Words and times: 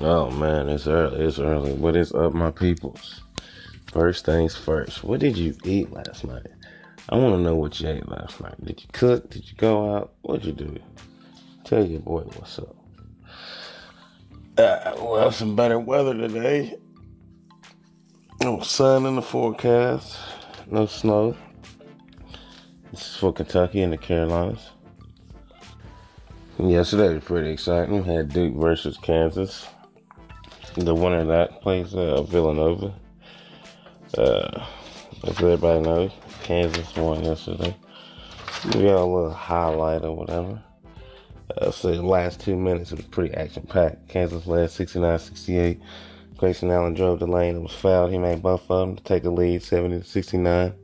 Oh 0.00 0.30
man, 0.30 0.68
it's 0.68 0.86
early. 0.86 1.24
It's 1.24 1.38
early. 1.38 1.74
What 1.74 1.94
is 1.94 2.12
up, 2.12 2.32
my 2.32 2.50
peoples? 2.50 3.20
First 3.86 4.24
things 4.24 4.56
first. 4.56 5.04
What 5.04 5.20
did 5.20 5.36
you 5.36 5.54
eat 5.62 5.92
last 5.92 6.24
night? 6.24 6.46
I 7.10 7.16
want 7.16 7.34
to 7.34 7.40
know 7.40 7.54
what 7.54 7.78
you 7.80 7.88
ate 7.88 8.08
last 8.08 8.40
night. 8.40 8.54
Did 8.64 8.80
you 8.80 8.88
cook? 8.92 9.28
Did 9.28 9.48
you 9.48 9.56
go 9.56 9.94
out? 9.94 10.14
What'd 10.22 10.46
you 10.46 10.52
do? 10.52 10.78
Tell 11.64 11.84
your 11.84 12.00
boy 12.00 12.22
what's 12.22 12.58
up. 12.58 12.74
Uh, 14.56 14.94
well, 15.02 15.30
some 15.30 15.54
better 15.54 15.78
weather 15.78 16.14
today. 16.14 16.76
No 18.42 18.60
sun 18.60 19.04
in 19.04 19.16
the 19.16 19.22
forecast. 19.22 20.16
No 20.70 20.86
snow. 20.86 21.36
This 22.90 23.02
is 23.02 23.16
for 23.16 23.32
Kentucky 23.32 23.82
and 23.82 23.92
the 23.92 23.98
Carolinas. 23.98 24.70
Yesterday 26.58 27.14
was 27.14 27.24
pretty 27.24 27.50
exciting. 27.50 28.02
We 28.02 28.14
had 28.14 28.32
Duke 28.32 28.54
versus 28.54 28.96
Kansas. 28.96 29.66
The 30.76 30.94
winner 30.94 31.20
of 31.20 31.28
that 31.28 31.60
plays 31.62 31.94
uh, 31.94 32.22
Villanova. 32.22 32.92
Uh, 34.18 34.66
as 35.22 35.40
everybody 35.40 35.80
knows, 35.80 36.10
Kansas 36.42 36.96
won 36.96 37.22
yesterday. 37.22 37.76
We 38.66 38.82
got 38.82 38.96
a 38.96 39.04
little 39.04 39.30
highlight 39.30 40.04
or 40.04 40.16
whatever. 40.16 40.60
Uh, 41.56 41.70
so 41.70 41.92
the 41.92 42.02
last 42.02 42.40
two 42.40 42.56
minutes 42.56 42.90
was 42.90 43.02
pretty 43.02 43.32
action 43.34 43.64
packed. 43.68 44.08
Kansas 44.08 44.48
led 44.48 44.68
69-68. 44.68 45.80
Grayson 46.38 46.72
Allen 46.72 46.94
drove 46.94 47.20
the 47.20 47.26
lane 47.28 47.54
and 47.54 47.62
was 47.62 47.72
fouled. 47.72 48.10
He 48.10 48.18
made 48.18 48.42
both 48.42 48.68
of 48.68 48.80
them 48.80 48.96
to 48.96 49.02
take 49.04 49.22
the 49.22 49.30
lead 49.30 49.62
70 49.62 50.02
69. 50.02 50.74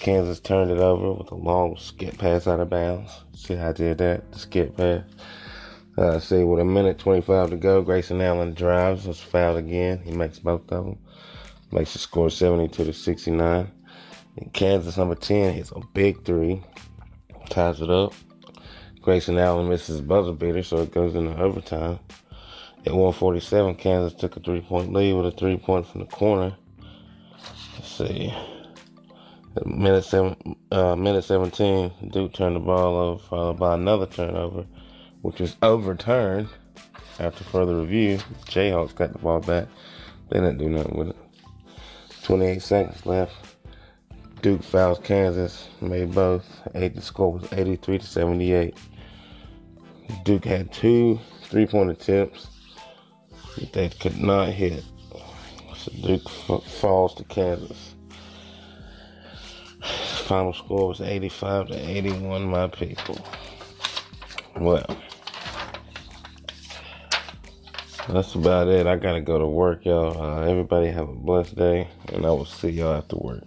Kansas 0.00 0.40
turned 0.40 0.72
it 0.72 0.78
over 0.78 1.12
with 1.12 1.30
a 1.30 1.36
long 1.36 1.76
skip 1.76 2.18
pass 2.18 2.48
out 2.48 2.58
of 2.58 2.70
bounds. 2.70 3.22
See 3.36 3.54
how 3.54 3.68
I 3.68 3.72
did 3.72 3.98
that? 3.98 4.32
The 4.32 4.38
skip 4.40 4.76
pass. 4.76 5.04
Uh, 5.98 6.18
see, 6.18 6.42
with 6.42 6.60
a 6.60 6.64
minute 6.64 6.98
25 6.98 7.50
to 7.50 7.56
go, 7.56 7.82
Grayson 7.82 8.20
Allen 8.20 8.54
drives, 8.54 9.06
was 9.06 9.20
fouled 9.20 9.58
again. 9.58 10.00
He 10.04 10.12
makes 10.12 10.38
both 10.38 10.70
of 10.72 10.84
them. 10.86 10.98
Makes 11.70 11.92
the 11.92 11.98
score 11.98 12.30
72 12.30 12.84
to 12.84 12.92
69. 12.92 13.70
And 14.36 14.52
Kansas 14.52 14.96
number 14.96 15.14
10 15.14 15.54
hits 15.54 15.70
a 15.72 15.80
big 15.92 16.24
three. 16.24 16.62
Ties 17.50 17.80
it 17.80 17.90
up. 17.90 18.14
Grayson 19.02 19.36
Allen 19.36 19.68
misses 19.68 20.00
buzzer 20.00 20.32
beater, 20.32 20.62
so 20.62 20.78
it 20.78 20.92
goes 20.92 21.14
into 21.14 21.36
overtime. 21.36 21.98
At 22.86 22.92
147, 22.92 23.74
Kansas 23.74 24.18
took 24.18 24.36
a 24.36 24.40
three 24.40 24.60
point 24.60 24.92
lead 24.92 25.14
with 25.14 25.26
a 25.26 25.30
three 25.36 25.56
point 25.56 25.86
from 25.86 26.00
the 26.00 26.06
corner. 26.06 26.56
Let's 27.74 27.88
see. 27.88 28.34
Minute 29.66 30.04
seven, 30.04 30.56
uh, 30.70 30.96
minute 30.96 31.24
seventeen, 31.24 31.92
Duke 32.10 32.32
turned 32.32 32.56
the 32.56 32.60
ball 32.60 32.96
over, 32.96 33.22
followed 33.22 33.58
by 33.58 33.74
another 33.74 34.06
turnover, 34.06 34.64
which 35.22 35.40
was 35.40 35.56
overturned 35.62 36.48
after 37.18 37.44
further 37.44 37.76
review. 37.76 38.18
Jayhawks 38.46 38.94
got 38.94 39.12
the 39.12 39.18
ball 39.18 39.40
back. 39.40 39.68
They 40.28 40.40
didn't 40.40 40.58
do 40.58 40.68
nothing 40.68 40.96
with 40.96 41.08
it. 41.10 41.16
28 42.22 42.62
seconds 42.62 43.06
left. 43.06 43.34
Duke 44.42 44.62
fouls 44.62 44.98
Kansas, 44.98 45.68
made 45.80 46.12
both. 46.12 46.44
Eight. 46.74 46.94
The 46.94 47.02
score 47.02 47.32
was 47.32 47.52
83 47.52 47.98
to 47.98 48.06
78. 48.06 48.76
Duke 50.24 50.44
had 50.44 50.72
two 50.72 51.18
three-point 51.44 51.90
attempts 51.90 52.48
that 53.56 53.72
they 53.72 53.88
could 53.88 54.18
not 54.18 54.48
hit. 54.48 54.84
So 55.76 55.92
Duke 56.02 56.26
f- 56.26 56.64
falls 56.64 57.14
to 57.16 57.24
Kansas 57.24 57.94
final 60.32 60.54
score 60.54 60.88
was 60.88 61.00
85 61.02 61.68
to 61.68 61.74
81, 61.74 62.44
my 62.44 62.66
people. 62.68 63.18
Well, 64.58 64.86
that's 68.08 68.34
about 68.34 68.68
it. 68.68 68.86
I 68.86 68.96
gotta 68.96 69.20
go 69.20 69.38
to 69.38 69.46
work, 69.46 69.84
y'all. 69.84 70.20
Uh, 70.20 70.46
everybody 70.46 70.88
have 70.88 71.08
a 71.08 71.14
blessed 71.14 71.56
day, 71.56 71.88
and 72.12 72.26
I 72.26 72.30
will 72.30 72.44
see 72.44 72.70
y'all 72.70 72.94
after 72.94 73.16
work. 73.16 73.44